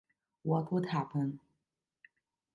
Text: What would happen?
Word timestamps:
What 0.41 0.71
would 0.73 0.87
happen? 0.87 1.39